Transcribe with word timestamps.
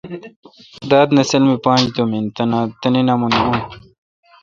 داد 0.89 1.09
نسل 1.17 1.41
می 1.49 1.57
پانج 1.65 1.83
دُوم 1.95 2.11
این۔ 2.15 2.25
تنے 2.83 3.01
نامونے 3.07 3.39
اُن۔ 3.45 3.57